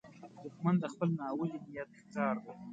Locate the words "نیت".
1.65-1.89